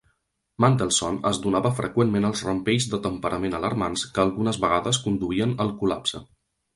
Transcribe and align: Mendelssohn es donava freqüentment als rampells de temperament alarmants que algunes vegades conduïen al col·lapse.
Mendelssohn 0.63 1.17
es 1.31 1.39
donava 1.41 1.71
freqüentment 1.79 2.25
als 2.29 2.41
rampells 2.47 2.87
de 2.93 2.99
temperament 3.03 3.57
alarmants 3.59 4.07
que 4.15 4.23
algunes 4.23 4.59
vegades 4.65 5.01
conduïen 5.05 5.55
al 5.67 5.71
col·lapse. 5.83 6.23